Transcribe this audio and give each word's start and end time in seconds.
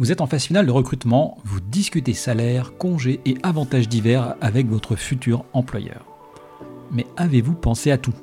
Vous 0.00 0.10
êtes 0.10 0.22
en 0.22 0.26
phase 0.26 0.44
finale 0.44 0.64
de 0.64 0.70
recrutement, 0.70 1.36
vous 1.44 1.60
discutez 1.60 2.14
salaire, 2.14 2.72
congés 2.78 3.20
et 3.26 3.36
avantages 3.42 3.86
divers 3.86 4.34
avec 4.40 4.66
votre 4.66 4.96
futur 4.96 5.44
employeur. 5.52 6.06
Mais 6.90 7.04
avez-vous 7.18 7.52
pensé 7.52 7.90
à 7.90 7.98
tout? 7.98 8.14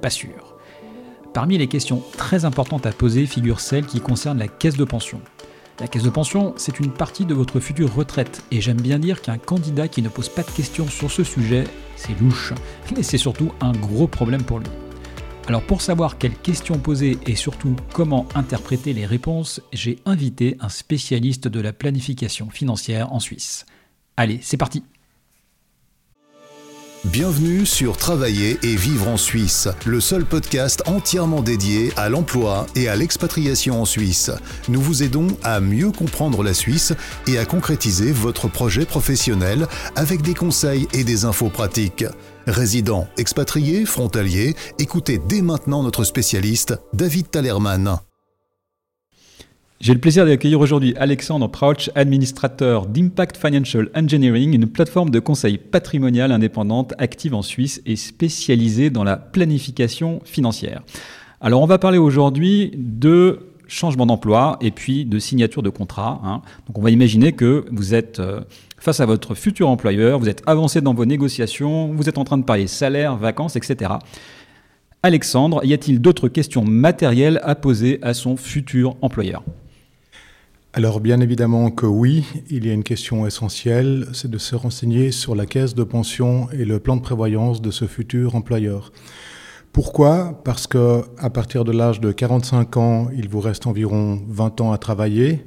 Pas 0.00 0.08
sûr. 0.08 0.56
Parmi 1.34 1.58
les 1.58 1.66
questions 1.66 2.02
très 2.16 2.46
importantes 2.46 2.86
à 2.86 2.90
poser 2.90 3.26
figure 3.26 3.60
celle 3.60 3.84
qui 3.84 4.00
concerne 4.00 4.38
la 4.38 4.48
caisse 4.48 4.78
de 4.78 4.84
pension. 4.84 5.20
La 5.78 5.88
caisse 5.88 6.04
de 6.04 6.08
pension, 6.08 6.54
c'est 6.56 6.80
une 6.80 6.90
partie 6.90 7.26
de 7.26 7.34
votre 7.34 7.60
future 7.60 7.94
retraite, 7.94 8.42
et 8.50 8.62
j'aime 8.62 8.80
bien 8.80 8.98
dire 8.98 9.20
qu'un 9.20 9.36
candidat 9.36 9.88
qui 9.88 10.00
ne 10.00 10.08
pose 10.08 10.30
pas 10.30 10.42
de 10.42 10.50
questions 10.50 10.88
sur 10.88 11.10
ce 11.10 11.22
sujet, 11.22 11.64
c'est 11.96 12.18
louche, 12.18 12.54
mais 12.96 13.02
c'est 13.02 13.18
surtout 13.18 13.52
un 13.60 13.72
gros 13.72 14.06
problème 14.06 14.42
pour 14.42 14.60
lui. 14.60 14.70
Alors 15.48 15.62
pour 15.62 15.80
savoir 15.80 16.18
quelles 16.18 16.36
questions 16.36 16.78
poser 16.78 17.18
et 17.26 17.36
surtout 17.36 17.76
comment 17.92 18.26
interpréter 18.34 18.92
les 18.92 19.06
réponses, 19.06 19.60
j'ai 19.72 20.00
invité 20.04 20.56
un 20.60 20.68
spécialiste 20.68 21.46
de 21.46 21.60
la 21.60 21.72
planification 21.72 22.50
financière 22.50 23.12
en 23.12 23.20
Suisse. 23.20 23.64
Allez, 24.16 24.40
c'est 24.42 24.56
parti 24.56 24.82
Bienvenue 27.04 27.64
sur 27.64 27.96
Travailler 27.96 28.58
et 28.64 28.74
vivre 28.74 29.06
en 29.06 29.16
Suisse, 29.16 29.68
le 29.84 30.00
seul 30.00 30.24
podcast 30.24 30.82
entièrement 30.88 31.42
dédié 31.42 31.92
à 31.96 32.08
l'emploi 32.08 32.66
et 32.74 32.88
à 32.88 32.96
l'expatriation 32.96 33.80
en 33.80 33.84
Suisse. 33.84 34.32
Nous 34.68 34.80
vous 34.80 35.04
aidons 35.04 35.28
à 35.44 35.60
mieux 35.60 35.92
comprendre 35.92 36.42
la 36.42 36.54
Suisse 36.54 36.92
et 37.28 37.38
à 37.38 37.44
concrétiser 37.44 38.10
votre 38.10 38.48
projet 38.48 38.86
professionnel 38.86 39.68
avec 39.94 40.22
des 40.22 40.34
conseils 40.34 40.88
et 40.92 41.04
des 41.04 41.24
infos 41.24 41.50
pratiques. 41.50 42.04
Résidents, 42.46 43.08
expatriés, 43.18 43.84
frontaliers, 43.84 44.54
écoutez 44.78 45.18
dès 45.18 45.42
maintenant 45.42 45.82
notre 45.82 46.04
spécialiste, 46.04 46.78
David 46.92 47.28
Talerman. 47.28 47.96
J'ai 49.80 49.92
le 49.92 49.98
plaisir 49.98 50.24
d'accueillir 50.24 50.60
aujourd'hui 50.60 50.94
Alexandre 50.96 51.48
Prauch, 51.48 51.90
administrateur 51.96 52.86
d'Impact 52.86 53.36
Financial 53.36 53.90
Engineering, 53.96 54.54
une 54.54 54.68
plateforme 54.68 55.10
de 55.10 55.18
conseil 55.18 55.58
patrimonial 55.58 56.30
indépendante 56.30 56.94
active 56.98 57.34
en 57.34 57.42
Suisse 57.42 57.82
et 57.84 57.96
spécialisée 57.96 58.90
dans 58.90 59.02
la 59.02 59.16
planification 59.16 60.20
financière. 60.24 60.82
Alors 61.40 61.62
on 61.62 61.66
va 61.66 61.78
parler 61.78 61.98
aujourd'hui 61.98 62.70
de 62.76 63.40
changement 63.66 64.06
d'emploi 64.06 64.56
et 64.60 64.70
puis 64.70 65.04
de 65.04 65.18
signature 65.18 65.64
de 65.64 65.70
contrat. 65.70 66.20
Hein. 66.22 66.42
Donc 66.68 66.78
on 66.78 66.82
va 66.82 66.90
imaginer 66.90 67.32
que 67.32 67.66
vous 67.72 67.92
êtes 67.92 68.20
euh, 68.20 68.42
face 68.78 69.00
à 69.00 69.06
votre 69.06 69.34
futur 69.34 69.68
employeur, 69.68 70.18
vous 70.18 70.28
êtes 70.28 70.42
avancé 70.46 70.80
dans 70.80 70.94
vos 70.94 71.04
négociations, 71.04 71.92
vous 71.94 72.08
êtes 72.08 72.18
en 72.18 72.24
train 72.24 72.38
de 72.38 72.44
parler 72.44 72.66
salaire, 72.66 73.16
vacances, 73.16 73.56
etc. 73.56 73.92
Alexandre, 75.02 75.64
y 75.64 75.72
a-t-il 75.72 76.00
d'autres 76.00 76.28
questions 76.28 76.64
matérielles 76.64 77.40
à 77.42 77.54
poser 77.54 77.98
à 78.02 78.14
son 78.14 78.36
futur 78.36 78.96
employeur? 79.02 79.42
Alors 80.72 81.00
bien 81.00 81.20
évidemment 81.20 81.70
que 81.70 81.86
oui, 81.86 82.26
il 82.50 82.66
y 82.66 82.70
a 82.70 82.74
une 82.74 82.82
question 82.82 83.26
essentielle, 83.26 84.08
c'est 84.12 84.30
de 84.30 84.36
se 84.36 84.54
renseigner 84.54 85.10
sur 85.10 85.34
la 85.34 85.46
caisse 85.46 85.74
de 85.74 85.84
pension 85.84 86.48
et 86.52 86.66
le 86.66 86.80
plan 86.80 86.96
de 86.96 87.00
prévoyance 87.00 87.62
de 87.62 87.70
ce 87.70 87.86
futur 87.86 88.34
employeur. 88.34 88.92
Pourquoi? 89.72 90.42
Parce 90.44 90.66
que 90.66 91.02
à 91.18 91.30
partir 91.30 91.64
de 91.64 91.72
l'âge 91.72 92.00
de 92.00 92.12
45 92.12 92.76
ans, 92.76 93.08
il 93.16 93.28
vous 93.28 93.40
reste 93.40 93.66
environ 93.66 94.20
20 94.28 94.60
ans 94.60 94.72
à 94.72 94.78
travailler 94.78 95.44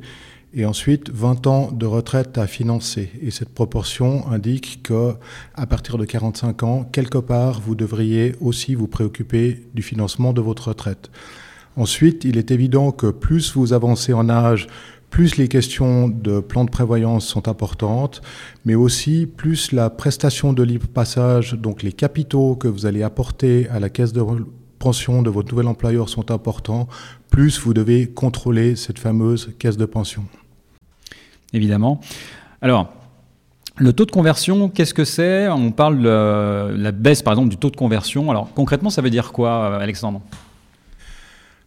et 0.54 0.66
ensuite 0.66 1.10
20 1.12 1.48
ans 1.48 1.72
de 1.72 1.86
retraite 1.86 2.38
à 2.38 2.48
financer. 2.48 3.12
Et 3.22 3.32
cette 3.32 3.50
proportion 3.50 4.28
indique 4.28 4.82
que 4.84 5.14
à 5.56 5.66
partir 5.68 5.98
de 5.98 6.06
45 6.06 6.64
ans, 6.64 6.84
quelque 6.92 7.18
part, 7.18 7.62
vous 7.62 7.76
devriez 7.76 8.36
aussi 8.42 8.76
vous 8.76 8.88
préoccuper 8.88 9.64
du 9.74 9.82
financement 9.82 10.34
de 10.34 10.42
votre 10.42 10.70
retraite. 10.70 11.12
Ensuite, 11.76 12.26
il 12.26 12.38
est 12.38 12.52
évident 12.52 12.92
que 12.92 13.08
plus 13.08 13.56
vous 13.56 13.74
avancez 13.74 14.12
en 14.14 14.30
âge, 14.30 14.68
plus 15.10 15.38
les 15.38 15.48
questions 15.48 16.08
de 16.08 16.40
plan 16.40 16.66
de 16.66 16.70
prévoyance 16.70 17.26
sont 17.26 17.48
importantes, 17.48 18.22
mais 18.66 18.76
aussi 18.76 19.26
plus 19.26 19.72
la 19.72 19.90
prestation 19.90 20.54
de 20.54 20.64
libre 20.64 20.88
passage, 20.88 21.54
donc 21.54 21.82
les 21.84 21.94
capitaux 21.94 22.56
que 22.56 22.68
vous 22.68 22.86
allez 22.86 23.02
apporter 23.02 23.68
à 23.70 23.80
la 23.80 23.90
caisse 23.90 24.14
de 24.14 24.22
pension 24.80 25.22
de 25.22 25.30
votre 25.30 25.52
nouvel 25.52 25.68
employeur 25.68 26.10
sont 26.10 26.32
importants, 26.32 26.88
plus 27.30 27.60
vous 27.60 27.74
devez 27.74 28.08
contrôler 28.08 28.76
cette 28.76 28.98
fameuse 28.98 29.54
caisse 29.60 29.78
de 29.78 29.86
pension. 29.86 30.26
Évidemment. 31.54 32.00
Alors, 32.62 32.92
le 33.78 33.94
taux 33.94 34.06
de 34.06 34.12
conversion, 34.12 34.70
qu'est-ce 34.70 34.94
que 34.94 35.06
c'est? 35.06 35.48
On 35.50 35.72
parle 35.72 36.02
de 36.02 36.76
la 36.76 36.92
baisse, 36.92 37.22
par 37.22 37.34
exemple, 37.34 37.50
du 37.50 37.58
taux 37.58 37.70
de 37.70 37.76
conversion. 37.76 38.32
Alors, 38.32 38.54
concrètement, 38.54 38.90
ça 38.90 39.02
veut 39.02 39.10
dire 39.10 39.32
quoi, 39.32 39.78
Alexandre? 39.78 40.22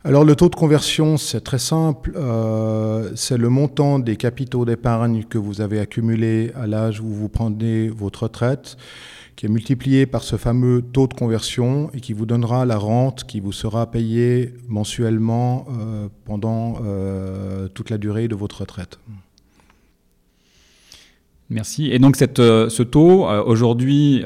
Alors 0.04 0.24
le 0.24 0.34
taux 0.34 0.48
de 0.48 0.56
conversion, 0.56 1.16
c'est 1.16 1.42
très 1.42 1.60
simple. 1.60 2.12
Euh, 2.16 3.12
c'est 3.14 3.38
le 3.38 3.48
montant 3.48 4.00
des 4.00 4.16
capitaux 4.16 4.64
d'épargne 4.64 5.22
que 5.22 5.38
vous 5.38 5.60
avez 5.60 5.78
accumulés 5.78 6.50
à 6.60 6.66
l'âge 6.66 7.00
où 7.00 7.06
vous 7.06 7.28
prenez 7.28 7.88
votre 7.88 8.24
retraite, 8.24 8.76
qui 9.36 9.46
est 9.46 9.48
multiplié 9.48 10.06
par 10.06 10.22
ce 10.22 10.36
fameux 10.36 10.82
taux 10.82 11.06
de 11.06 11.14
conversion 11.14 11.90
et 11.94 12.00
qui 12.00 12.12
vous 12.12 12.26
donnera 12.26 12.64
la 12.66 12.78
rente 12.78 13.24
qui 13.24 13.40
vous 13.40 13.52
sera 13.52 13.90
payée 13.90 14.54
mensuellement 14.68 15.66
euh, 15.68 16.08
pendant 16.24 16.76
euh, 16.84 17.68
toute 17.68 17.90
la 17.90 17.98
durée 17.98 18.28
de 18.28 18.34
votre 18.34 18.60
retraite. 18.60 18.98
Merci. 21.50 21.90
Et 21.90 21.98
donc 21.98 22.16
cette, 22.16 22.38
ce 22.38 22.82
taux, 22.82 23.26
aujourd'hui, 23.26 24.22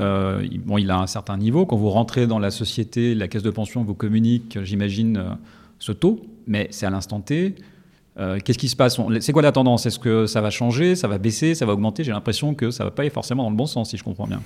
bon, 0.65 0.79
il 0.79 0.93
a 0.93 0.99
un 1.01 1.09
certain 1.09 1.37
niveau. 1.37 1.67
Quand 1.67 1.77
vous 1.77 1.91
rentrez 1.91 2.29
dans 2.29 2.39
la 2.39 2.53
société, 2.53 3.17
la 3.17 3.27
caisse 3.27 3.43
de 3.43 3.51
pension 3.51 3.83
vous 3.83 3.95
communique, 3.95 4.59
j'imagine, 4.63 5.37
ce 5.81 5.93
taux, 5.93 6.25
mais 6.47 6.69
c'est 6.71 6.87
à 6.87 6.91
l'instant 6.91 7.21
T. 7.21 7.57
Euh, 8.19 8.39
qu'est-ce 8.43 8.59
qui 8.59 8.69
se 8.69 8.77
passe? 8.77 8.99
C'est 9.21 9.33
quoi 9.33 9.43
la 9.43 9.53
tendance? 9.53 9.85
Est-ce 9.85 9.99
que 9.99 10.27
ça 10.27 10.41
va 10.41 10.51
changer, 10.51 10.97
ça 10.97 11.07
va 11.07 11.19
baisser, 11.19 11.55
ça 11.55 11.67
va 11.67 11.75
augmenter? 11.75 12.03
J'ai 12.03 12.13
l'impression 12.13 12.55
que 12.55 12.71
ça 12.71 12.85
ne 12.85 12.89
va 12.89 12.95
pas 12.95 13.05
être 13.05 13.13
forcément 13.13 13.43
dans 13.45 13.51
le 13.51 13.57
bon 13.57 13.67
sens, 13.67 13.91
si 13.91 13.97
je 13.97 14.05
comprends 14.05 14.27
bien. 14.27 14.41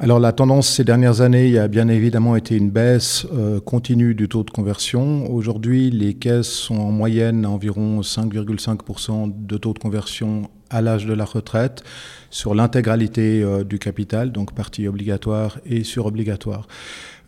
Alors 0.00 0.20
la 0.20 0.30
tendance 0.30 0.68
ces 0.68 0.84
dernières 0.84 1.22
années, 1.22 1.46
il 1.46 1.54
y 1.54 1.58
a 1.58 1.66
bien 1.66 1.88
évidemment 1.88 2.36
été 2.36 2.54
une 2.54 2.70
baisse 2.70 3.26
euh, 3.34 3.58
continue 3.58 4.14
du 4.14 4.28
taux 4.28 4.44
de 4.44 4.50
conversion. 4.50 5.28
Aujourd'hui, 5.28 5.90
les 5.90 6.14
caisses 6.14 6.46
sont 6.46 6.76
en 6.76 6.92
moyenne 6.92 7.44
à 7.44 7.50
environ 7.50 8.00
5,5% 8.02 9.32
de 9.44 9.56
taux 9.56 9.72
de 9.72 9.80
conversion 9.80 10.50
à 10.70 10.82
l'âge 10.82 11.04
de 11.04 11.14
la 11.14 11.24
retraite 11.24 11.82
sur 12.30 12.54
l'intégralité 12.54 13.42
euh, 13.42 13.64
du 13.64 13.80
capital, 13.80 14.30
donc 14.30 14.54
partie 14.54 14.86
obligatoire 14.86 15.58
et 15.66 15.82
surobligatoire. 15.82 16.68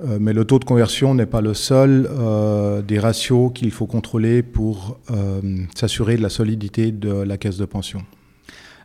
Euh, 0.02 0.18
mais 0.20 0.32
le 0.32 0.44
taux 0.44 0.60
de 0.60 0.64
conversion 0.64 1.12
n'est 1.12 1.26
pas 1.26 1.40
le 1.40 1.54
seul 1.54 2.08
des 2.86 3.00
ratios 3.00 3.50
qu'il 3.52 3.72
faut 3.72 3.86
contrôler 3.86 4.44
pour 4.44 5.00
s'assurer 5.74 6.16
de 6.16 6.22
la 6.22 6.28
solidité 6.28 6.92
de 6.92 7.10
la 7.10 7.36
caisse 7.36 7.56
de 7.56 7.64
pension. 7.64 8.02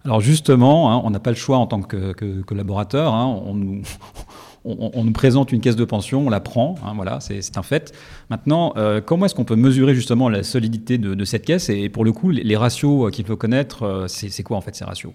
Alors 0.05 0.21
justement, 0.21 0.91
hein, 0.91 1.01
on 1.03 1.09
n'a 1.09 1.19
pas 1.19 1.31
le 1.31 1.35
choix 1.35 1.57
en 1.57 1.67
tant 1.67 1.81
que, 1.81 2.41
collaborateur. 2.43 3.13
Hein, 3.13 3.41
on, 4.63 5.03
nous, 5.03 5.11
présente 5.11 5.51
une 5.51 5.61
caisse 5.61 5.75
de 5.75 5.85
pension, 5.85 6.25
on 6.25 6.29
la 6.29 6.39
prend, 6.39 6.75
hein, 6.85 6.93
voilà, 6.95 7.19
c'est 7.19 7.57
un 7.57 7.63
fait. 7.63 7.93
Maintenant, 8.29 8.73
comment 9.05 9.25
est-ce 9.25 9.35
qu'on 9.35 9.45
peut 9.45 9.55
mesurer 9.55 9.93
justement 9.93 10.29
la 10.29 10.43
solidité 10.43 10.97
de, 10.97 11.25
cette 11.25 11.45
caisse? 11.45 11.69
Et 11.69 11.89
pour 11.89 12.05
le 12.05 12.11
coup, 12.11 12.31
les, 12.31 12.43
les 12.43 12.55
ratios 12.55 13.11
qu'il 13.11 13.25
faut 13.25 13.35
connaître, 13.35 14.05
c'est 14.07 14.43
quoi 14.43 14.57
en 14.57 14.61
fait 14.61 14.75
ces 14.75 14.85
ratios? 14.85 15.13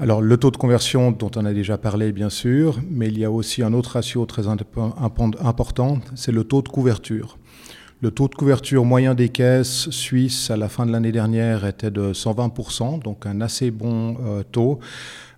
Alors 0.00 0.20
le 0.20 0.36
taux 0.36 0.50
de 0.50 0.56
conversion 0.56 1.12
dont 1.12 1.30
on 1.36 1.44
a 1.44 1.52
déjà 1.52 1.78
parlé 1.78 2.10
bien 2.10 2.28
sûr, 2.28 2.80
mais 2.90 3.06
il 3.06 3.18
y 3.18 3.24
a 3.24 3.30
aussi 3.30 3.62
un 3.62 3.72
autre 3.72 3.90
ratio 3.92 4.26
très 4.26 4.48
important, 4.48 5.98
c'est 6.16 6.32
le 6.32 6.42
taux 6.42 6.62
de 6.62 6.68
couverture. 6.68 7.38
Le 8.04 8.10
taux 8.10 8.28
de 8.28 8.34
couverture 8.34 8.84
moyen 8.84 9.14
des 9.14 9.30
caisses 9.30 9.88
suisses 9.88 10.50
à 10.50 10.58
la 10.58 10.68
fin 10.68 10.84
de 10.84 10.92
l'année 10.92 11.10
dernière 11.10 11.64
était 11.64 11.90
de 11.90 12.12
120%, 12.12 13.02
donc 13.02 13.24
un 13.24 13.40
assez 13.40 13.70
bon 13.70 14.18
euh, 14.26 14.42
taux. 14.42 14.78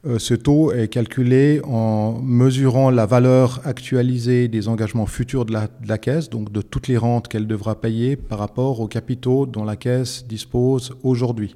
Euh, 0.04 0.18
ce 0.18 0.34
taux 0.34 0.72
est 0.72 0.88
calculé 0.88 1.60
en 1.62 2.20
mesurant 2.20 2.90
la 2.90 3.06
valeur 3.06 3.60
actualisée 3.62 4.48
des 4.48 4.66
engagements 4.66 5.06
futurs 5.06 5.44
de 5.44 5.52
la, 5.52 5.68
de 5.68 5.86
la 5.86 5.96
caisse, 5.96 6.28
donc 6.28 6.50
de 6.50 6.60
toutes 6.60 6.88
les 6.88 6.96
rentes 6.96 7.28
qu'elle 7.28 7.46
devra 7.46 7.80
payer 7.80 8.16
par 8.16 8.40
rapport 8.40 8.80
aux 8.80 8.88
capitaux 8.88 9.46
dont 9.46 9.62
la 9.62 9.76
caisse 9.76 10.26
dispose 10.26 10.92
aujourd'hui. 11.04 11.54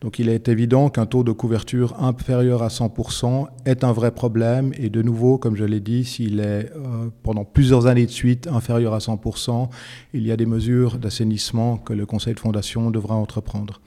Donc 0.00 0.20
il 0.20 0.28
est 0.28 0.48
évident 0.48 0.90
qu'un 0.90 1.06
taux 1.06 1.24
de 1.24 1.32
couverture 1.32 2.00
inférieur 2.00 2.62
à 2.62 2.68
100% 2.68 3.46
est 3.66 3.82
un 3.82 3.92
vrai 3.92 4.12
problème 4.12 4.72
et 4.78 4.90
de 4.90 5.02
nouveau, 5.02 5.38
comme 5.38 5.56
je 5.56 5.64
l'ai 5.64 5.80
dit, 5.80 6.04
s'il 6.04 6.38
est 6.38 6.70
euh, 6.76 7.08
pendant 7.24 7.44
plusieurs 7.44 7.86
années 7.86 8.06
de 8.06 8.10
suite 8.10 8.46
inférieur 8.46 8.94
à 8.94 8.98
100%, 8.98 9.68
il 10.14 10.24
y 10.24 10.30
a 10.30 10.36
des 10.36 10.46
mesures 10.46 10.98
d'assainissement 10.98 11.78
que 11.78 11.92
le 11.92 12.06
conseil 12.06 12.34
de 12.34 12.40
fondation 12.40 12.92
devra 12.92 13.16
entreprendre. 13.16 13.80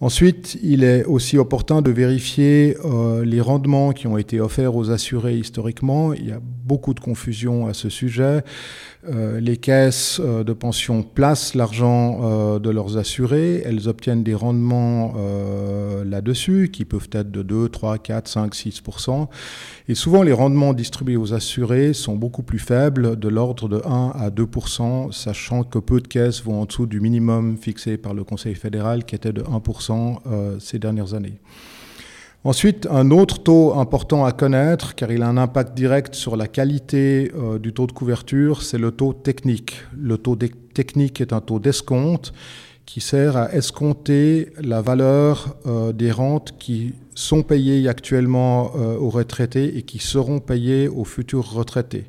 Ensuite, 0.00 0.58
il 0.62 0.84
est 0.84 1.04
aussi 1.04 1.38
opportun 1.38 1.80
de 1.80 1.90
vérifier 1.90 2.76
euh, 2.84 3.24
les 3.24 3.40
rendements 3.40 3.92
qui 3.92 4.06
ont 4.06 4.18
été 4.18 4.40
offerts 4.40 4.76
aux 4.76 4.90
assurés 4.90 5.38
historiquement. 5.38 6.12
Beaucoup 6.66 6.94
de 6.94 7.00
confusion 7.00 7.66
à 7.66 7.74
ce 7.74 7.88
sujet. 7.88 8.42
Euh, 9.08 9.38
les 9.38 9.56
caisses 9.56 10.20
euh, 10.22 10.42
de 10.42 10.52
pension 10.52 11.04
placent 11.04 11.54
l'argent 11.54 12.18
euh, 12.22 12.58
de 12.58 12.70
leurs 12.70 12.98
assurés, 12.98 13.62
elles 13.64 13.88
obtiennent 13.88 14.24
des 14.24 14.34
rendements 14.34 15.14
là-dessus 16.04 16.70
qui 16.72 16.84
peuvent 16.84 17.08
être 17.12 17.30
de 17.30 17.42
2, 17.42 17.68
3, 17.68 17.98
4, 17.98 18.28
5, 18.28 18.54
6% 18.54 19.28
Et 19.88 19.94
souvent, 19.94 20.22
les 20.22 20.32
rendements 20.32 20.72
distribués 20.72 21.16
aux 21.16 21.34
assurés 21.34 21.92
sont 21.92 22.16
beaucoup 22.16 22.42
plus 22.42 22.58
faibles, 22.58 23.18
de 23.18 23.28
l'ordre 23.28 23.68
de 23.68 23.80
1 23.84 24.12
à 24.14 24.30
2% 24.30 25.12
sachant 25.12 25.62
que 25.62 25.78
peu 25.78 26.00
de 26.00 26.08
caisses 26.08 26.42
vont 26.42 26.62
en 26.62 26.64
dessous 26.64 26.86
du 26.86 27.00
minimum 27.00 27.56
fixé 27.56 27.96
par 27.96 28.14
le 28.14 28.24
Conseil 28.24 28.54
fédéral 28.54 29.04
qui 29.04 29.14
était 29.14 29.32
de 29.32 29.42
1 29.42 29.58
10% 29.58 30.60
ces 30.60 30.78
dernières 30.78 31.14
années. 31.14 31.38
Ensuite, 32.46 32.86
un 32.92 33.10
autre 33.10 33.42
taux 33.42 33.74
important 33.74 34.24
à 34.24 34.30
connaître, 34.30 34.94
car 34.94 35.10
il 35.10 35.24
a 35.24 35.28
un 35.28 35.36
impact 35.36 35.76
direct 35.76 36.14
sur 36.14 36.36
la 36.36 36.46
qualité 36.46 37.32
du 37.60 37.72
taux 37.72 37.88
de 37.88 37.92
couverture, 37.92 38.62
c'est 38.62 38.78
le 38.78 38.92
taux 38.92 39.12
technique. 39.12 39.82
Le 39.98 40.16
taux 40.16 40.36
technique 40.36 41.20
est 41.20 41.32
un 41.32 41.40
taux 41.40 41.58
d'escompte 41.58 42.32
qui 42.84 43.00
sert 43.00 43.36
à 43.36 43.52
escompter 43.52 44.52
la 44.60 44.80
valeur 44.80 45.56
euh, 45.66 45.92
des 45.92 46.12
rentes 46.12 46.54
qui 46.56 46.94
sont 47.16 47.42
payées 47.42 47.88
actuellement 47.88 48.70
euh, 48.76 48.96
aux 48.96 49.10
retraités 49.10 49.76
et 49.76 49.82
qui 49.82 49.98
seront 49.98 50.38
payées 50.38 50.86
aux 50.86 51.04
futurs 51.04 51.50
retraités. 51.50 52.04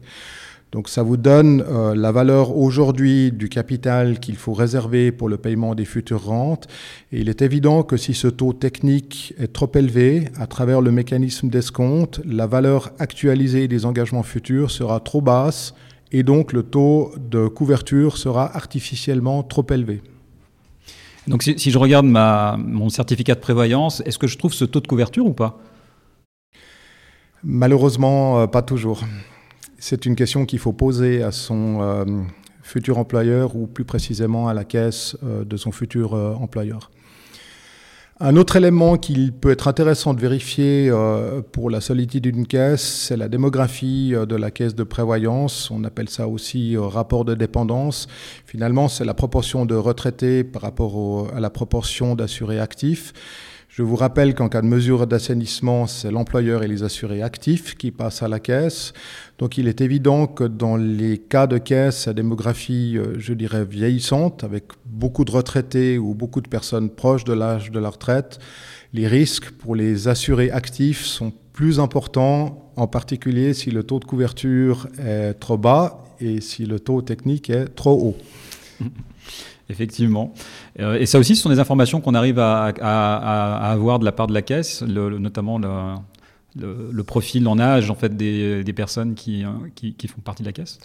Donc 0.71 0.89
ça 0.89 1.01
vous 1.01 1.15
donne 1.15 1.63
euh, 1.67 1.95
la 1.95 2.11
valeur 2.11 2.57
aujourd'hui 2.57 3.31
du 3.31 3.47
capital 3.47 4.19
qu'il 4.19 4.35
faut 4.35 4.53
réserver 4.53 5.11
pour 5.11 5.29
le 5.29 5.37
paiement 5.37 5.75
des 5.75 5.85
futures 5.85 6.25
rentes. 6.25 6.67
Et 7.11 7.21
il 7.21 7.29
est 7.29 7.41
évident 7.41 7.83
que 7.83 7.95
si 7.95 8.13
ce 8.13 8.27
taux 8.27 8.51
technique 8.51 9.33
est 9.37 9.53
trop 9.53 9.71
élevé, 9.75 10.25
à 10.37 10.45
travers 10.45 10.81
le 10.81 10.91
mécanisme 10.91 11.47
d'escompte, 11.47 12.19
la 12.25 12.47
valeur 12.47 12.91
actualisée 12.99 13.67
des 13.67 13.85
engagements 13.85 14.23
futurs 14.23 14.69
sera 14.71 14.99
trop 14.99 15.21
basse 15.21 15.73
et 16.11 16.23
donc 16.23 16.51
le 16.51 16.63
taux 16.63 17.13
de 17.17 17.47
couverture 17.47 18.17
sera 18.17 18.55
artificiellement 18.55 19.43
trop 19.43 19.65
élevé. 19.69 20.01
Donc 21.27 21.43
si, 21.43 21.57
je 21.57 21.77
regarde 21.77 22.05
ma, 22.05 22.57
mon 22.57 22.89
certificat 22.89 23.35
de 23.35 23.39
prévoyance, 23.41 24.01
est-ce 24.05 24.17
que 24.17 24.27
je 24.27 24.37
trouve 24.37 24.53
ce 24.53 24.63
taux 24.63 24.79
de 24.79 24.87
couverture 24.87 25.25
ou 25.25 25.33
pas? 25.33 25.59
Malheureusement, 27.43 28.39
euh, 28.39 28.47
pas 28.47 28.61
toujours. 28.61 29.03
C'est 29.77 30.05
une 30.05 30.15
question 30.15 30.45
qu'il 30.45 30.59
faut 30.59 30.73
poser 30.73 31.23
à 31.23 31.31
son 31.31 31.81
euh, 31.81 32.05
futur 32.63 32.97
employeur 32.97 33.55
ou 33.55 33.67
plus 33.67 33.85
précisément 33.85 34.47
à 34.47 34.53
la 34.53 34.63
caisse 34.63 35.15
euh, 35.23 35.45
de 35.45 35.57
son 35.57 35.71
futur 35.71 36.13
employeur. 36.13 36.91
Un 38.19 38.35
autre 38.35 38.55
élément 38.55 38.97
qu'il 38.97 39.31
peut 39.31 39.51
être 39.51 39.67
intéressant 39.67 40.15
de 40.15 40.19
vérifier 40.19 40.89
euh, 40.89 41.43
pour 41.51 41.69
la 41.69 41.81
solidité 41.81 42.19
d'une 42.19 42.47
caisse, 42.47 42.81
c'est 42.81 43.15
la 43.15 43.27
démographie 43.27 44.15
euh, 44.15 44.25
de 44.25 44.35
la 44.35 44.49
caisse 44.49 44.73
de 44.73 44.81
prévoyance. 44.81 45.69
On 45.69 45.83
appelle 45.83 46.09
ça 46.09 46.27
aussi 46.27 46.75
euh, 46.75 46.81
rapport 46.81 47.25
de 47.25 47.35
dépendance. 47.35 48.07
Finalement, 48.47 48.87
c'est 48.87 49.05
la 49.05 49.13
proportion 49.13 49.67
de 49.67 49.75
retraités 49.75 50.43
par 50.43 50.63
rapport 50.63 51.27
à 51.35 51.39
la 51.39 51.51
proportion 51.51 52.15
d'assurés 52.15 52.59
actifs. 52.59 53.13
Je 53.67 53.83
vous 53.83 53.95
rappelle 53.95 54.33
qu'en 54.33 54.49
cas 54.49 54.61
de 54.61 54.67
mesure 54.67 55.05
d'assainissement, 55.05 55.87
c'est 55.87 56.09
l'employeur 56.09 56.63
et 56.63 56.67
les 56.67 56.83
assurés 56.83 57.21
actifs 57.21 57.75
qui 57.75 57.91
passent 57.91 58.23
à 58.23 58.27
la 58.27 58.39
caisse. 58.39 58.93
Donc 59.37 59.57
il 59.57 59.67
est 59.67 59.81
évident 59.81 60.25
que 60.25 60.45
dans 60.45 60.77
les 60.77 61.17
cas 61.17 61.47
de 61.47 61.57
caisse 61.57 62.07
à 62.07 62.13
démographie, 62.13 62.97
euh, 62.97 63.15
je 63.19 63.33
dirais, 63.33 63.65
vieillissante, 63.65 64.43
avec 64.43 64.63
beaucoup 64.85 65.25
de 65.25 65.31
retraités 65.31 65.97
ou 65.97 66.15
beaucoup 66.15 66.41
de 66.41 66.47
personnes 66.47 66.89
proches 66.89 67.25
de 67.25 67.33
l'âge 67.33 67.69
de 67.69 67.79
la 67.79 67.89
retraite, 67.89 68.39
les 68.93 69.07
risques 69.07 69.51
pour 69.51 69.75
les 69.75 70.07
assurés 70.07 70.49
actifs 70.49 71.03
sont 71.03 71.33
plus 71.51 71.79
importants, 71.79 72.71
en 72.77 72.87
particulier 72.87 73.53
si 73.53 73.69
le 73.69 73.83
taux 73.83 73.99
de 73.99 74.05
couverture 74.05 74.87
est 74.97 75.33
trop 75.33 75.57
bas 75.57 76.05
et 76.19 76.41
si 76.41 76.65
le 76.65 76.79
taux 76.79 77.01
technique 77.01 77.49
est 77.49 77.67
trop 77.75 78.15
haut. 78.79 78.87
Effectivement. 79.69 80.33
Euh, 80.79 80.97
et 80.97 81.05
ça 81.05 81.19
aussi, 81.19 81.35
ce 81.35 81.41
sont 81.41 81.49
des 81.49 81.59
informations 81.59 81.99
qu'on 81.99 82.13
arrive 82.13 82.39
à, 82.39 82.67
avoir 83.71 83.99
de 83.99 84.05
la 84.05 84.11
part 84.11 84.27
de 84.27 84.33
la 84.33 84.41
caisse, 84.41 84.81
notamment 84.81 85.59
le, 86.55 87.03
profil 87.03 87.47
en 87.47 87.59
âge 87.59 87.91
en 87.91 87.95
fait, 87.95 88.15
des, 88.15 88.73
personnes 88.73 89.15
euh, 89.27 89.53
qui, 89.75 89.93
qui, 89.93 90.07
font 90.07 90.21
partie 90.21 90.43
de 90.43 90.47
la 90.47 90.53
caisse 90.53 90.79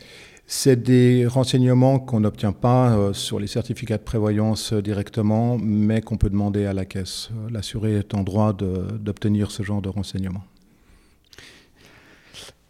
c'est 0.44 0.82
des 0.82 1.24
renseignements 1.26 1.98
qu'on 1.98 2.20
n'obtient 2.20 2.52
pas 2.52 2.94
euh, 2.94 3.12
sur 3.14 3.38
les 3.38 3.46
certificats 3.46 3.96
de 3.96 4.02
prévoyance 4.02 4.74
directement, 4.74 5.56
mais 5.56 6.02
qu'on 6.02 6.18
peut 6.18 6.28
demander 6.28 6.66
à 6.66 6.74
la 6.74 6.84
caisse. 6.84 7.30
L'assuré 7.48 7.94
est 7.94 8.12
en 8.12 8.22
droit 8.22 8.52
d'obtenir 8.52 9.50
ce 9.50 9.62
genre 9.62 9.80
de 9.80 9.88
renseignements. 9.88 10.44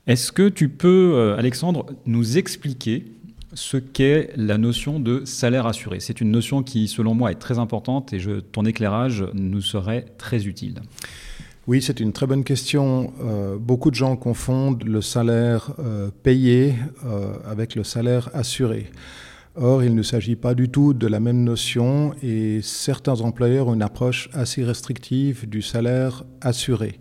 Est-ce 0.07 0.31
que 0.31 0.49
tu 0.49 0.69
peux, 0.69 1.35
Alexandre, 1.37 1.87
nous 2.07 2.37
expliquer 2.39 3.07
ce 3.55 3.77
qu'est 3.77 4.31
la 4.37 4.59
notion 4.59 5.01
de 5.01 5.25
salaire 5.25 5.67
assuré. 5.67 6.01
C'est 6.01 6.21
une 6.21 6.31
notion 6.31 6.63
qui, 6.63 6.89
selon 6.89 7.15
moi, 7.15 7.31
est 7.33 7.37
très 7.37 7.59
importante 7.59 8.13
et 8.13 8.21
ton 8.53 8.65
éclairage 8.65 9.25
nous 9.35 9.61
serait 9.61 10.07
très 10.19 10.47
utile. 10.47 10.81
Oui, 11.69 11.81
c'est 11.81 12.01
une 12.01 12.13
très 12.13 12.27
bonne 12.27 12.43
question. 12.43 13.13
Euh, 13.23 13.57
beaucoup 13.57 13.91
de 13.91 13.95
gens 13.95 14.17
confondent 14.17 14.83
le 14.83 15.01
salaire 15.01 15.73
euh, 15.79 16.11
payé 16.25 16.75
euh, 17.07 17.35
avec 17.49 17.77
le 17.77 17.85
salaire 17.85 18.31
assuré. 18.35 18.91
Or, 19.55 19.85
il 19.85 19.95
ne 19.95 20.03
s'agit 20.03 20.35
pas 20.35 20.55
du 20.55 20.71
tout 20.71 20.93
de 20.93 21.07
la 21.07 21.21
même 21.21 21.45
notion 21.45 22.15
et 22.23 22.61
certains 22.63 23.21
employeurs 23.21 23.69
ont 23.69 23.75
une 23.75 23.83
approche 23.83 24.29
assez 24.33 24.65
restrictive 24.65 25.49
du 25.49 25.63
salaire 25.63 26.25
assuré. 26.41 26.99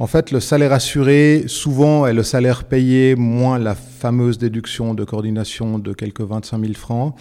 En 0.00 0.08
fait, 0.08 0.32
le 0.32 0.40
salaire 0.40 0.72
assuré, 0.72 1.44
souvent, 1.46 2.04
est 2.04 2.12
le 2.12 2.24
salaire 2.24 2.64
payé 2.64 3.14
moins 3.14 3.60
la 3.60 3.76
fameuse 3.76 4.38
déduction 4.38 4.92
de 4.92 5.04
coordination 5.04 5.78
de 5.78 5.92
quelques 5.92 6.22
25 6.22 6.60
000 6.60 6.72
francs. 6.72 7.14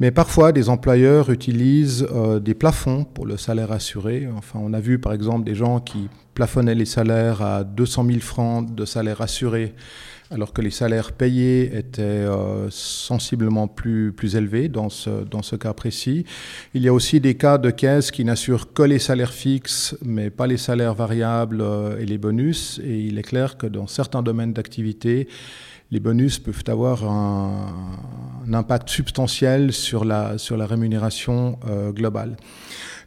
Mais 0.00 0.10
parfois, 0.10 0.50
des 0.50 0.70
employeurs 0.70 1.28
utilisent 1.28 2.06
euh, 2.14 2.40
des 2.40 2.54
plafonds 2.54 3.04
pour 3.04 3.26
le 3.26 3.36
salaire 3.36 3.72
assuré. 3.72 4.26
Enfin, 4.38 4.58
on 4.62 4.72
a 4.72 4.80
vu, 4.80 4.98
par 4.98 5.12
exemple, 5.12 5.44
des 5.44 5.54
gens 5.54 5.80
qui 5.80 6.08
plafonnaient 6.32 6.74
les 6.74 6.86
salaires 6.86 7.42
à 7.42 7.62
200 7.62 8.06
000 8.06 8.20
francs 8.20 8.74
de 8.74 8.86
salaire 8.86 9.20
assuré 9.20 9.74
alors 10.30 10.52
que 10.52 10.62
les 10.62 10.70
salaires 10.70 11.12
payés 11.12 11.76
étaient 11.76 12.02
euh, 12.02 12.68
sensiblement 12.70 13.68
plus, 13.68 14.12
plus 14.12 14.36
élevés 14.36 14.68
dans 14.68 14.88
ce, 14.88 15.56
cas 15.56 15.72
précis. 15.74 16.24
Il 16.72 16.82
y 16.82 16.88
a 16.88 16.92
aussi 16.92 17.20
des 17.20 17.36
cas 17.36 17.58
de 17.58 17.70
caisses 17.70 18.10
qui 18.10 18.24
n'assurent 18.24 18.72
que 18.72 18.82
les 18.82 18.98
salaires 18.98 19.32
fixes, 19.32 19.96
mais 20.02 20.30
pas 20.30 20.46
les 20.46 20.56
salaires 20.56 20.94
variables 20.94 21.60
euh, 21.60 21.98
et 21.98 22.06
les 22.06 22.13
bonus. 22.18 22.80
Et 22.84 23.00
il 23.00 23.18
est 23.18 23.22
clair 23.22 23.56
que 23.56 23.66
dans 23.66 23.86
certains 23.86 24.22
domaines 24.22 24.52
d'activité, 24.52 25.28
les 25.90 26.00
bonus 26.00 26.38
peuvent 26.38 26.64
avoir 26.66 27.04
un, 27.04 28.52
impact 28.52 28.88
substantiel 28.88 29.72
sur 29.72 30.04
la, 30.04 30.38
sur 30.38 30.56
la 30.56 30.66
rémunération 30.66 31.58
euh, 31.68 31.92
globale. 31.92 32.36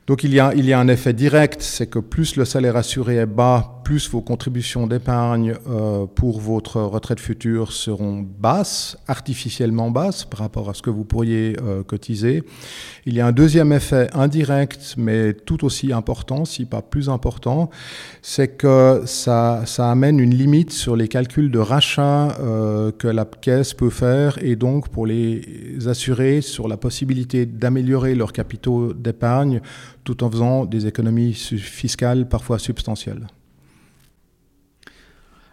Donc 0.07 0.23
il 0.23 0.33
y, 0.33 0.39
a, 0.39 0.53
il 0.55 0.65
y 0.65 0.71
a 0.71 0.79
un 0.79 0.87
effet 0.87 1.11
direct, 1.11 1.61
c'est 1.61 1.87
que 1.87 1.99
plus 1.99 2.37
le 2.37 2.45
salaire 2.45 2.77
assuré 2.77 3.17
est 3.17 3.25
bas, 3.25 3.77
plus 3.83 4.09
vos 4.09 4.21
contributions 4.21 4.87
d'épargne 4.87 5.55
euh, 5.69 6.05
pour 6.07 6.41
votre 6.41 6.81
retraite 6.81 7.21
future 7.21 7.73
seront 7.73 8.21
basses, 8.21 8.97
artificiellement 9.07 9.91
basses 9.91 10.23
par 10.23 10.39
rapport 10.39 10.69
à 10.69 10.73
ce 10.73 10.81
que 10.81 10.89
vous 10.89 11.03
pourriez 11.03 11.57
euh, 11.61 11.83
cotiser. 11.83 12.43
Il 13.05 13.15
y 13.15 13.21
a 13.21 13.27
un 13.27 13.31
deuxième 13.33 13.73
effet 13.73 14.09
indirect, 14.13 14.95
mais 14.97 15.33
tout 15.33 15.65
aussi 15.65 15.91
important, 15.91 16.45
si 16.45 16.63
pas 16.63 16.81
plus 16.81 17.09
important, 17.09 17.69
c'est 18.21 18.57
que 18.57 19.03
ça, 19.05 19.63
ça, 19.65 19.91
amène 19.91 20.19
une 20.19 20.33
limite 20.33 20.71
sur 20.71 20.95
les 20.95 21.07
calculs 21.09 21.51
de 21.51 21.59
rachat 21.59 22.37
euh, 22.39 22.91
que 22.91 23.07
la 23.09 23.25
caisse 23.25 23.73
peut 23.73 23.89
faire 23.89 24.37
et 24.41 24.55
donc 24.55 24.87
pour 24.87 25.05
les 25.05 25.66
assurer 25.85 26.41
sur 26.41 26.67
la 26.67 26.77
possibilité 26.77 27.45
d'améliorer 27.45 28.15
leurs 28.15 28.33
capitaux 28.33 28.93
d'épargne 28.93 29.61
tout 30.03 30.23
en 30.23 30.31
faisant 30.31 30.65
des 30.65 30.87
économies 30.87 31.33
fiscales 31.33 32.27
parfois 32.27 32.59
substantielles. 32.59 33.27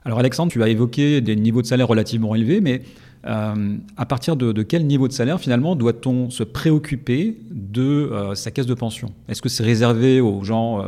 Alors 0.04 0.18
Alexandre, 0.18 0.52
tu 0.52 0.62
as 0.62 0.68
évoqué 0.68 1.20
des 1.20 1.34
niveaux 1.34 1.62
de 1.62 1.66
salaire 1.66 1.88
relativement 1.88 2.34
élevés, 2.34 2.60
mais 2.60 2.82
euh, 3.26 3.76
à 3.96 4.04
partir 4.04 4.36
de, 4.36 4.62
quel 4.62 4.86
niveau 4.86 5.08
de 5.08 5.12
salaire 5.12 5.40
finalement 5.40 5.76
doit-on 5.76 6.28
se 6.28 6.42
préoccuper 6.42 7.38
de 7.50 7.82
euh, 7.82 8.34
sa 8.34 8.50
caisse 8.50 8.66
de 8.66 8.74
pension? 8.74 9.12
Est-ce 9.28 9.40
que 9.40 9.48
c'est 9.48 9.64
réservé 9.64 10.20
aux 10.20 10.44
gens 10.44 10.82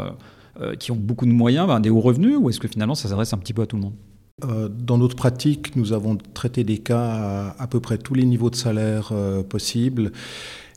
euh, 0.61 0.75
qui 0.75 0.93
ont 0.93 0.97
beaucoup 0.97 1.25
de 1.25 1.33
moyens, 1.33 1.66
ben, 1.66 1.81
des 1.81 1.88
hauts 1.90 2.00
revenus, 2.00 2.37
ou 2.38 2.50
est-ce 2.50 2.61
que 2.61 2.69
finalement 2.69 2.95
ça 2.95 3.09
s'adresse 3.09 3.33
un 3.33 3.38
petit 3.38 3.55
peu 3.55 3.62
à 3.62 3.66
tout 3.66 3.76
le 3.76 3.83
monde? 3.83 3.95
Dans 4.40 4.99
notre 4.99 5.16
pratique, 5.16 5.76
nous 5.76 5.93
avons 5.93 6.19
traité 6.35 6.62
des 6.62 6.78
cas 6.78 7.55
à, 7.59 7.62
à 7.62 7.66
peu 7.66 7.81
près 7.81 7.97
tous 7.97 8.14
les 8.14 8.26
niveaux 8.26 8.50
de 8.50 8.57
salaire 8.57 9.12
possibles. 9.49 10.12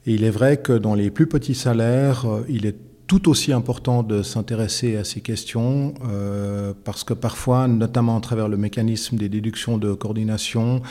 Et 0.06 0.14
il 0.14 0.24
est 0.24 0.30
vrai 0.30 0.58
que 0.58 0.74
dans 0.74 0.96
les 0.96 1.12
plus 1.12 1.28
petits 1.28 1.56
salaires, 1.56 2.26
il 2.48 2.66
est 2.66 2.78
tout 3.10 3.28
aussi 3.28 3.52
important 3.52 4.04
de 4.04 4.22
s'intéresser 4.22 4.96
à 4.96 5.04
ces 5.04 5.20
questions 5.20 5.96
euh, 6.08 6.74
parce 6.84 7.04
que 7.04 7.16
parfois, 7.16 7.68
notamment 7.68 8.16
à 8.16 8.22
travers 8.22 8.48
le 8.48 8.56
mécanisme 8.56 9.18
des 9.18 9.30
déductions 9.30 9.80
de 9.80 9.94
coordination, 9.94 10.84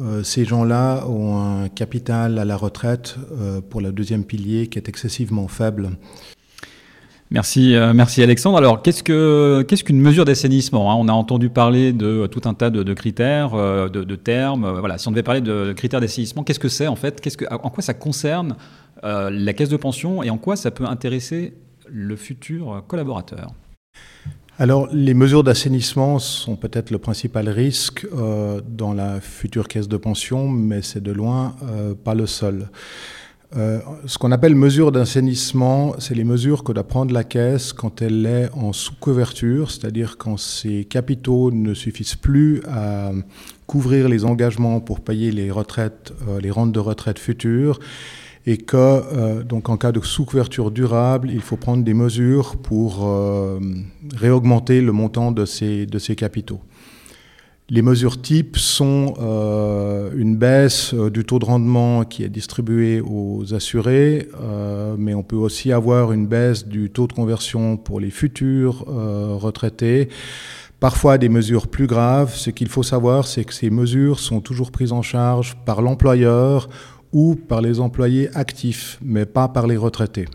euh, 0.00 0.22
ces 0.22 0.46
gens-là 0.46 1.06
ont 1.06 1.38
un 1.38 1.68
capital 1.68 2.38
à 2.38 2.46
la 2.46 2.56
retraite 2.56 3.16
euh, 3.32 3.60
pour 3.60 3.82
le 3.82 3.92
deuxième 3.92 4.24
pilier 4.24 4.68
qui 4.68 4.78
est 4.78 4.88
excessivement 4.88 5.46
faible. 5.46 5.90
Merci, 7.30 7.74
merci 7.94 8.22
Alexandre. 8.22 8.56
Alors, 8.56 8.80
qu'est-ce 8.80 9.02
que 9.02 9.62
qu'est-ce 9.68 9.84
qu'une 9.84 10.00
mesure 10.00 10.24
d'assainissement 10.24 10.90
hein? 10.90 10.96
On 10.98 11.08
a 11.08 11.12
entendu 11.12 11.50
parler 11.50 11.92
de 11.92 12.26
tout 12.26 12.40
un 12.46 12.54
tas 12.54 12.70
de, 12.70 12.94
critères, 12.94 13.50
de, 13.90 14.16
termes. 14.16 14.78
Voilà, 14.78 14.96
si 14.96 15.08
on 15.08 15.10
devait 15.10 15.22
parler 15.22 15.42
de 15.42 15.74
critères 15.74 16.00
d'assainissement, 16.00 16.42
qu'est-ce 16.42 16.58
que 16.58 16.70
c'est 16.70 16.86
en 16.86 16.96
fait? 16.96 17.20
Qu'est-ce 17.20 17.36
que 17.36 17.44
en 17.50 17.68
quoi 17.68 17.82
ça 17.82 17.92
concerne 17.92 18.56
euh, 19.04 19.30
la 19.30 19.52
caisse 19.52 19.68
de 19.68 19.76
pension 19.76 20.22
et 20.22 20.30
en 20.30 20.38
quoi 20.38 20.56
ça 20.56 20.70
peut 20.70 20.86
intéresser 20.86 21.54
le 21.86 22.16
futur 22.16 22.82
collaborateur? 22.88 23.52
Alors, 24.60 24.88
les 24.92 25.14
mesures 25.14 25.44
d'assainissement 25.44 26.18
sont 26.18 26.56
peut-être 26.56 26.90
le 26.90 26.98
principal 26.98 27.48
risque 27.48 28.04
euh, 28.12 28.60
dans 28.66 28.92
la 28.92 29.20
future 29.20 29.68
caisse 29.68 29.86
de 29.86 29.96
pension, 29.96 30.48
mais 30.48 30.82
c'est 30.82 31.00
de 31.00 31.12
loin 31.12 31.54
euh, 31.62 31.94
pas 31.94 32.14
le 32.14 32.26
seul. 32.26 32.68
Euh, 33.56 33.80
ce 34.04 34.18
qu'on 34.18 34.30
appelle 34.30 34.54
mesure 34.54 34.92
d'assainissement, 34.92 35.94
c'est 35.98 36.14
les 36.14 36.24
mesures 36.24 36.64
que 36.64 36.72
doit 36.72 36.86
prendre 36.86 37.14
la 37.14 37.24
caisse 37.24 37.72
quand 37.72 38.02
elle 38.02 38.26
est 38.26 38.50
en 38.52 38.74
sous-couverture, 38.74 39.70
c'est-à-dire 39.70 40.18
quand 40.18 40.36
ses 40.36 40.84
capitaux 40.84 41.50
ne 41.50 41.72
suffisent 41.72 42.14
plus 42.14 42.60
à 42.68 43.10
couvrir 43.66 44.08
les 44.08 44.26
engagements 44.26 44.80
pour 44.80 45.00
payer 45.00 45.30
les 45.30 45.50
retraites, 45.50 46.12
euh, 46.28 46.40
les 46.40 46.50
rentes 46.50 46.72
de 46.72 46.78
retraite 46.78 47.18
futures, 47.18 47.78
et 48.46 48.58
que 48.58 48.76
euh, 48.76 49.42
donc 49.42 49.70
en 49.70 49.78
cas 49.78 49.92
de 49.92 50.00
sous-couverture 50.00 50.70
durable, 50.70 51.30
il 51.30 51.40
faut 51.40 51.56
prendre 51.56 51.82
des 51.82 51.94
mesures 51.94 52.56
pour 52.56 53.10
réaugmenter 54.14 54.82
le 54.82 54.92
montant 54.92 55.32
de 55.32 55.46
ces, 55.46 55.86
de 55.86 55.98
ces 55.98 56.16
capitaux. 56.16 56.60
Les 57.70 57.82
mesures 57.82 58.22
types 58.22 58.56
sont 58.56 59.12
euh, 59.20 60.10
une 60.16 60.36
baisse 60.36 60.94
euh, 60.94 61.10
du 61.10 61.26
taux 61.26 61.38
de 61.38 61.44
rendement 61.44 62.06
qui 62.06 62.24
est 62.24 62.30
distribué 62.30 63.02
aux 63.02 63.52
assurés, 63.52 64.26
euh, 64.40 64.96
mais 64.98 65.12
on 65.12 65.22
peut 65.22 65.36
aussi 65.36 65.70
avoir 65.70 66.12
une 66.12 66.26
baisse 66.26 66.66
du 66.66 66.88
taux 66.88 67.06
de 67.06 67.12
conversion 67.12 67.76
pour 67.76 68.00
les 68.00 68.10
futurs 68.10 68.86
retraités. 68.86 70.08
Parfois 70.80 71.18
des 71.18 71.28
mesures 71.28 71.66
plus 71.66 71.86
graves. 71.86 72.34
Ce 72.34 72.48
qu'il 72.48 72.68
faut 72.68 72.82
savoir, 72.82 73.26
c'est 73.26 73.44
que 73.44 73.52
ces 73.52 73.68
mesures 73.68 74.18
sont 74.18 74.40
toujours 74.40 74.70
prises 74.70 74.92
en 74.92 75.02
charge 75.02 75.58
par 75.66 75.82
l'employeur 75.82 76.70
ou 77.12 77.34
par 77.34 77.60
les 77.60 77.80
employés 77.80 78.34
actifs, 78.34 78.98
mais 79.02 79.26
pas 79.26 79.48
par 79.48 79.66
les 79.66 79.76
retraités. 79.76 80.26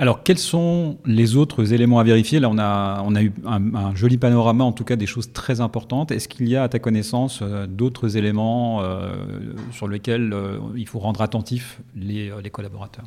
Alors, 0.00 0.22
quels 0.22 0.38
sont 0.38 0.96
les 1.04 1.36
autres 1.36 1.74
éléments 1.74 1.98
à 1.98 2.04
vérifier? 2.04 2.40
Là, 2.40 2.48
on 2.48 2.56
a, 2.56 3.22
eu 3.22 3.32
un, 3.44 3.94
joli 3.94 4.16
panorama, 4.16 4.64
en 4.64 4.72
tout 4.72 4.82
cas 4.82 4.96
des 4.96 5.04
choses 5.04 5.30
très 5.34 5.60
importantes. 5.60 6.10
Est-ce 6.10 6.26
qu'il 6.26 6.48
y 6.48 6.56
a, 6.56 6.62
à 6.62 6.70
ta 6.70 6.78
connaissance, 6.78 7.40
euh, 7.42 7.66
d'autres 7.66 8.16
éléments 8.16 8.80
euh, 8.80 9.12
sur 9.72 9.88
lesquels 9.88 10.32
euh, 10.32 10.56
il 10.74 10.88
faut 10.88 11.00
rendre 11.00 11.20
attentifs 11.20 11.82
les, 11.94 12.32
collaborateurs? 12.50 13.04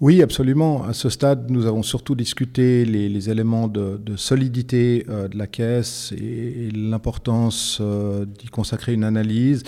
Oui, 0.00 0.22
absolument. 0.22 0.82
À 0.84 0.94
ce 0.94 1.10
stade, 1.10 1.50
nous 1.50 1.66
avons 1.66 1.82
surtout 1.82 2.14
discuté 2.14 2.86
les, 2.86 3.28
éléments 3.28 3.68
de, 3.68 4.00
solidité 4.16 5.04
de 5.06 5.36
la 5.36 5.46
caisse 5.46 6.14
et 6.16 6.70
l'importance 6.74 7.82
d'y 7.82 8.46
consacrer 8.46 8.94
une 8.94 9.04
analyse. 9.04 9.62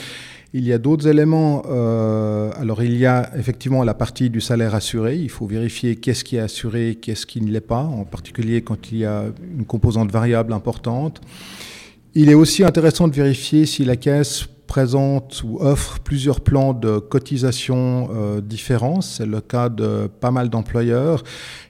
Il 0.57 0.65
y 0.65 0.73
a 0.73 0.79
d'autres 0.79 1.09
éléments. 1.09 1.65
Euh, 1.69 2.53
alors, 2.61 2.81
il 2.85 2.97
y 2.97 3.07
a 3.07 3.29
effectivement 3.37 3.83
la 3.83 3.93
partie 3.93 4.31
du 4.31 4.41
salaire 4.41 4.77
assuré. 4.77 5.17
Il 5.17 5.29
faut 5.29 5.47
vérifier 5.47 5.97
qu'est-ce 5.97 6.23
qui 6.23 6.37
est 6.37 6.41
assuré, 6.41 6.97
qu'est-ce 7.03 7.27
qui 7.27 7.41
ne 7.41 7.51
l'est 7.51 7.61
pas, 7.61 7.83
en 7.83 8.05
particulier 8.05 8.63
quand 8.63 8.93
il 8.93 8.99
y 8.99 9.05
a 9.05 9.25
une 9.59 9.65
composante 9.65 10.13
variable 10.13 10.53
importante. 10.53 11.21
Il 12.15 12.31
est 12.31 12.35
aussi 12.35 12.63
intéressant 12.63 13.09
de 13.09 13.15
vérifier 13.15 13.67
si 13.67 13.85
la 13.85 13.97
caisse 13.97 14.45
présente 14.69 15.43
ou 15.43 15.59
offre 15.59 15.99
plusieurs 15.99 16.41
plans 16.41 16.73
de 16.73 17.01
cotisation 17.01 18.11
euh, 18.15 18.41
différents. 18.41 19.01
C'est 19.01 19.27
le 19.27 19.41
cas 19.41 19.69
de 19.69 20.09
pas 20.21 20.31
mal 20.31 20.51
d'employeurs. 20.51 21.25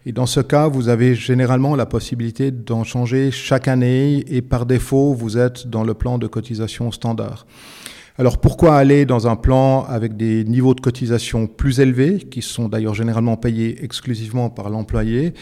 Et 0.05 0.13
dans 0.13 0.27
ce 0.27 0.41
cas, 0.41 0.69
vous 0.69 0.91
avez 0.91 1.15
généralement 1.15 1.75
la 1.75 1.87
possibilité 1.87 2.51
d'en 2.51 2.85
changer 2.85 3.31
chaque 3.31 3.67
année 3.67 4.27
et 4.29 4.43
par 4.43 4.67
défaut, 4.67 5.15
vous 5.15 5.39
êtes 5.39 5.69
dans 5.69 5.85
le 5.85 5.95
plan 5.95 6.19
de 6.19 6.27
cotisation 6.27 6.93
standard. 6.93 7.47
Alors 8.17 8.39
pourquoi 8.39 8.77
aller 8.77 9.07
dans 9.07 9.27
un 9.27 9.35
plan 9.35 9.83
avec 9.89 10.17
des 10.17 10.45
niveaux 10.45 10.75
de 10.75 10.81
cotisation 10.81 11.49
plus 11.49 11.81
élevés, 11.81 12.19
qui 12.19 12.43
sont 12.43 12.69
d'ailleurs 12.69 12.95
généralement 12.95 13.37
payés 13.37 13.83
exclusivement 13.83 14.51
par 14.51 14.71
l'employé? 14.71 15.35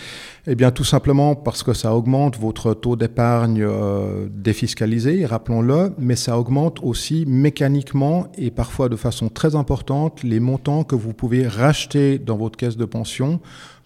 Eh 0.47 0.55
bien 0.55 0.71
tout 0.71 0.83
simplement 0.83 1.35
parce 1.35 1.63
que 1.63 1.75
ça 1.75 1.95
augmente 1.95 2.39
votre 2.39 2.73
taux 2.73 2.97
d'épargne 2.97 3.61
euh, 3.63 4.27
défiscalisé, 4.31 5.27
rappelons-le, 5.27 5.93
mais 5.99 6.17
ça 6.17 6.39
augmente 6.39 6.79
aussi 6.83 7.27
mécaniquement 7.27 8.29
et 8.39 8.51
parfois 8.51 8.89
de 8.89 8.97
façon 8.97 9.29
très 9.29 9.55
importante 9.55 10.23
les 10.23 10.41
montants 10.41 10.83
que 10.83 10.95
vous 10.95 11.13
pouvez 11.13 11.47
racheter 11.47 12.19
dans 12.19 12.39
votre 12.39 12.57
caisse 12.57 12.79
de 12.79 12.87
pension. 12.87 13.41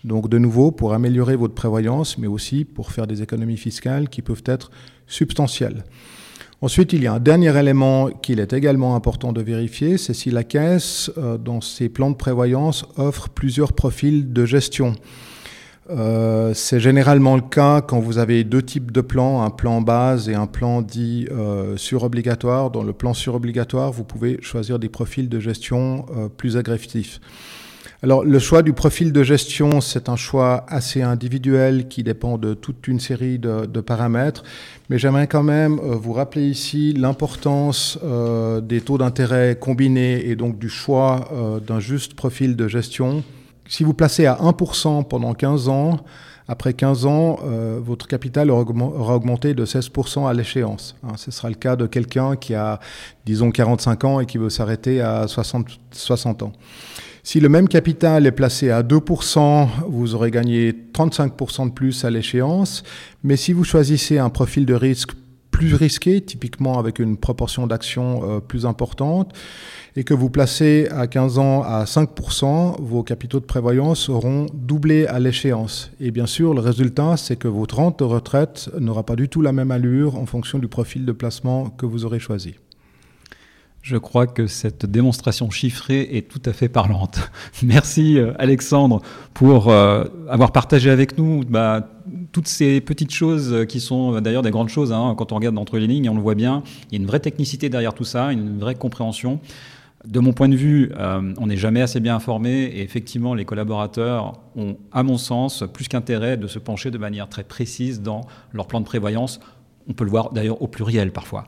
Donc 0.05 0.29
de 0.29 0.39
nouveau 0.39 0.71
pour 0.71 0.95
améliorer 0.95 1.35
votre 1.35 1.55
prévoyance, 1.55 2.19
mais 2.19 2.29
aussi 2.29 2.65
pour 2.65 2.93
faire 2.93 3.09
des 3.09 3.21
économies 3.21 3.57
fiscales 3.57 4.09
qui 4.09 4.23
peuvent 4.23 4.45
être 4.47 4.71
substantielles. 5.09 5.83
Ensuite, 6.63 6.95
il 6.95 7.03
y 7.03 7.07
a 7.07 7.13
un 7.13 7.21
dernier 7.21 7.55
élément 7.59 8.09
qu'il 8.09 8.41
est 8.41 8.55
également 8.55 8.97
important 8.97 9.35
de 9.35 9.43
vérifier, 9.43 9.99
c'est 9.99 10.15
si 10.15 10.31
la 10.31 10.43
caisse, 10.43 11.11
euh, 11.19 11.37
dans 11.37 11.61
ses 11.61 11.91
plans 11.91 12.11
de 12.11 12.17
prévoyance, 12.17 12.87
offre 12.97 13.29
plusieurs 13.29 13.75
profils 13.75 14.33
de 14.33 14.47
gestion. 14.47 14.95
Euh, 15.91 16.55
c'est 16.55 16.81
généralement 16.81 17.37
le 17.37 17.43
cas 17.43 17.83
quand 17.83 18.01
vous 18.01 18.17
avez 18.17 18.43
deux 18.43 18.63
types 18.63 18.91
de 18.91 19.03
plans, 19.03 19.43
un 19.43 19.51
plan 19.51 19.83
base 19.83 20.31
et 20.31 20.35
un 20.35 20.47
plan 20.47 20.81
dit 20.81 21.29
euh, 21.31 21.77
surobligatoire. 21.77 22.71
Dans 22.71 22.83
le 22.83 22.95
plan 22.95 23.13
surobligatoire, 23.13 23.93
vous 23.93 24.05
pouvez 24.05 24.39
choisir 24.41 24.79
des 24.79 24.89
profils 24.89 25.29
de 25.29 25.39
gestion 25.39 26.07
plus 26.39 26.57
agressifs. 26.57 27.21
Alors, 28.03 28.25
le 28.25 28.39
choix 28.39 28.63
du 28.63 28.75
profil 28.75 29.11
de 29.11 29.23
gestion, 29.23 29.81
c'est 29.81 30.11
un 30.11 30.17
choix 30.17 30.67
assez 30.69 31.01
individuel 31.01 31.89
qui 31.89 32.03
dépend 32.03 32.37
de 32.37 32.53
toute 32.53 32.89
une 32.89 33.01
série 33.01 33.39
de, 33.39 33.81
paramètres. 33.81 34.45
Mais 34.91 34.99
j'aimerais 34.99 35.27
quand 35.27 35.43
même 35.43 35.79
euh, 35.79 35.95
vous 35.97 36.13
rappeler 36.13 36.47
ici 36.47 36.93
l'importance 36.93 37.99
euh, 38.05 38.61
des 38.61 38.83
taux 38.83 38.99
d'intérêt 38.99 39.57
combinés 39.59 40.29
et 40.29 40.37
donc 40.37 40.59
du 40.59 40.69
choix 40.69 41.29
euh, 41.33 41.59
d'un 41.59 41.81
juste 41.81 42.15
profil 42.15 42.55
de 42.55 42.69
gestion. 42.69 43.25
Si 43.67 43.83
vous 43.83 43.95
placez 43.95 44.27
à 44.27 44.35
1% 44.35 45.09
pendant 45.09 45.33
15 45.33 45.69
ans, 45.71 46.01
après 46.49 46.75
15 46.75 47.07
ans, 47.07 47.41
votre 47.81 48.07
capital 48.07 48.53
aura 48.53 49.17
augmenté 49.17 49.53
de 49.53 49.67
16% 49.67 50.29
à 50.29 50.33
l'échéance. 50.33 50.95
Hein, 51.03 51.15
ce 51.17 51.33
sera 51.33 51.49
le 51.49 51.57
cas 51.57 51.75
de 51.75 51.89
quelqu'un 51.89 52.37
qui 52.37 52.55
a, 52.55 52.79
disons, 53.25 53.51
45 53.51 54.05
ans 54.05 54.21
et 54.21 54.27
qui 54.27 54.39
veut 54.39 54.49
s'arrêter 54.49 55.01
à 55.01 55.27
60, 55.27 55.67
60 55.91 56.45
ans. 56.45 56.53
Si 57.27 57.41
le 57.41 57.49
même 57.49 57.67
capital 57.67 58.25
est 58.25 58.31
placé 58.31 58.71
à 58.71 58.85
2%, 58.85 59.69
vous 59.89 60.15
aurez 60.15 60.31
gagné 60.31 60.73
35% 60.95 61.67
de 61.67 61.73
plus 61.73 62.05
à 62.05 62.11
l'échéance. 62.11 62.85
Mais 63.25 63.35
si 63.35 63.53
vous 63.53 63.65
choisissez 63.65 64.19
un 64.19 64.31
profil 64.31 64.65
de 64.65 64.75
risque 64.75 65.11
plus 65.51 65.75
risqué, 65.75 66.21
typiquement 66.21 66.79
avec 66.79 67.01
une 67.01 67.17
proportion 67.17 67.67
d'actions 67.67 68.21
euh, 68.23 68.39
plus 68.39 68.65
importante, 68.65 69.33
et 69.97 70.05
que 70.05 70.15
vous 70.15 70.31
placez 70.31 70.87
à 70.93 71.09
15 71.09 71.41
ans 71.41 71.63
à 71.65 71.83
5%, 71.83 72.81
vos 72.81 73.03
capitaux 73.03 73.41
de 73.41 73.45
prévoyance 73.45 74.09
auront 74.09 74.47
doublé 74.55 75.09
à 75.09 75.19
l'échéance. 75.19 75.91
Et 75.99 76.13
bien 76.13 76.27
sûr, 76.27 76.55
le 76.55 76.61
résultat, 76.61 77.17
c'est 77.17 77.35
que 77.35 77.49
votre 77.49 77.75
rente 77.75 77.99
de 77.99 78.05
retraite 78.05 78.71
n'aura 78.79 79.03
pas 79.03 79.17
du 79.17 79.29
tout 79.29 79.43
la 79.43 79.53
même 79.53 79.73
allure 79.73 80.15
en 80.15 80.27
fonction 80.27 80.61
du 80.61 80.69
profil 80.69 81.05
de 81.05 81.11
placement 81.11 81.71
que 81.71 81.87
vous 81.87 82.05
aurez 82.05 82.21
choisi. 82.21 82.55
Je 83.87 83.97
crois 83.97 84.27
que 84.27 84.49
cette 84.49 84.85
démonstration 84.85 85.49
chiffrée 85.49 86.09
est 86.17 86.29
tout 86.29 86.43
à 86.45 86.53
fait 86.53 86.69
parlante. 86.69 87.31
Merci 87.63 88.19
euh, 88.19 88.33
Alexandre 88.37 89.01
pour 89.33 89.69
euh, 89.69 90.03
avoir 90.29 90.51
partagé 90.51 90.91
avec 90.91 91.17
nous 91.17 91.45
bah, 91.49 91.89
toutes 92.33 92.49
ces 92.49 92.81
petites 92.81 93.13
choses 93.13 93.65
qui 93.69 93.79
sont 93.79 94.17
euh, 94.17 94.21
d'ailleurs 94.21 94.43
des 94.43 94.51
grandes 94.51 94.71
choses. 94.71 94.93
Hein, 94.93 95.15
quand 95.17 95.31
on 95.31 95.37
regarde 95.37 95.57
entre 95.57 95.79
les 95.79 95.87
lignes, 95.87 96.11
on 96.11 96.17
le 96.17 96.21
voit 96.21 96.35
bien. 96.35 96.65
Il 96.91 96.95
y 96.95 97.01
a 97.01 97.01
une 97.01 97.07
vraie 97.07 97.21
technicité 97.21 97.69
derrière 97.69 97.95
tout 97.95 98.03
ça, 98.03 98.33
une 98.33 98.59
vraie 98.59 98.75
compréhension. 98.75 99.39
De 100.05 100.19
mon 100.19 100.33
point 100.33 100.49
de 100.49 100.57
vue, 100.57 100.93
on 101.39 101.49
n'est 101.49 101.57
jamais 101.57 101.81
assez 101.81 101.99
bien 101.99 102.15
informé 102.15 102.63
et 102.65 102.83
effectivement, 102.83 103.35
les 103.35 103.45
collaborateurs 103.45 104.35
ont, 104.55 104.77
à 104.93 105.03
mon 105.03 105.19
sens, 105.19 105.65
plus 105.73 105.89
qu'intérêt 105.89 106.37
de 106.37 106.47
se 106.47 106.61
pencher 106.61 106.93
de 106.93 106.99
manière 106.99 107.29
très 107.29 107.43
précise 107.43 108.03
dans 108.03 108.21
leur 108.53 108.69
plan 108.69 108.81
de 108.81 108.85
prévoyance 108.85 109.41
on 109.89 109.93
peut 109.93 110.05
le 110.05 110.11
voir 110.11 110.33
d'ailleurs 110.33 110.61
au 110.63 110.67
pluriel 110.67 111.13
parfois. 111.13 111.45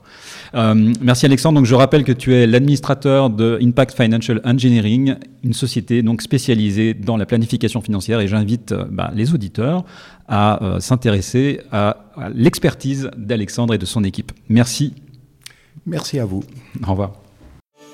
Euh, 0.54 0.92
merci 1.00 1.26
Alexandre. 1.26 1.56
Donc 1.58 1.66
je 1.66 1.74
rappelle 1.74 2.04
que 2.04 2.12
tu 2.12 2.34
es 2.34 2.46
l'administrateur 2.46 3.30
de 3.30 3.58
Impact 3.62 3.96
Financial 3.96 4.40
Engineering, 4.44 5.16
une 5.42 5.52
société 5.52 6.02
donc 6.02 6.22
spécialisée 6.22 6.94
dans 6.94 7.16
la 7.16 7.26
planification 7.26 7.80
financière. 7.80 8.20
Et 8.20 8.28
j'invite 8.28 8.72
euh, 8.72 8.84
bah, 8.90 9.10
les 9.14 9.34
auditeurs 9.34 9.84
à 10.28 10.62
euh, 10.62 10.80
s'intéresser 10.80 11.60
à, 11.72 11.96
à 12.16 12.30
l'expertise 12.30 13.10
d'Alexandre 13.16 13.74
et 13.74 13.78
de 13.78 13.86
son 13.86 14.04
équipe. 14.04 14.32
Merci. 14.48 14.94
Merci 15.86 16.18
à 16.18 16.24
vous. 16.24 16.44
Au 16.86 16.90
revoir. 16.90 17.27